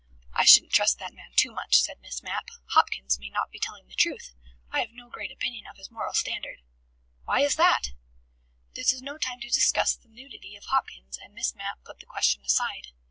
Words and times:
"I 0.33 0.45
shouldn't 0.45 0.71
trust 0.71 0.97
that 0.97 1.13
man 1.13 1.31
too 1.35 1.51
much," 1.51 1.79
said 1.79 2.01
Miss 2.01 2.23
Mapp. 2.23 2.47
"Hopkins 2.69 3.19
may 3.19 3.29
not 3.29 3.51
be 3.51 3.59
telling 3.59 3.85
the 3.87 3.93
truth. 3.93 4.33
I 4.71 4.79
have 4.79 4.89
no 4.89 5.11
great 5.11 5.31
opinion 5.31 5.67
of 5.67 5.77
his 5.77 5.91
moral 5.91 6.15
standard." 6.15 6.63
"Why 7.25 7.41
is 7.41 7.55
that?" 7.57 7.89
This 8.73 8.91
was 8.91 9.03
no 9.03 9.19
time 9.19 9.41
to 9.41 9.49
discuss 9.49 9.95
the 9.95 10.09
nudity 10.09 10.55
of 10.55 10.63
Hopkins 10.63 11.19
and 11.21 11.35
Miss 11.35 11.53
Mapp 11.53 11.83
put 11.83 11.99
the 11.99 12.07
question 12.07 12.43
aside. 12.43 12.87